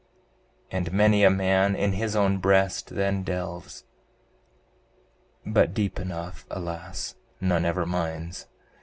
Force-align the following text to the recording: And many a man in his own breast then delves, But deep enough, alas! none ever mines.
And 0.71 0.91
many 0.91 1.23
a 1.23 1.29
man 1.29 1.75
in 1.75 1.91
his 1.93 2.15
own 2.15 2.39
breast 2.39 2.95
then 2.95 3.21
delves, 3.21 3.83
But 5.45 5.75
deep 5.75 5.99
enough, 5.99 6.43
alas! 6.49 7.13
none 7.39 7.65
ever 7.65 7.85
mines. 7.85 8.47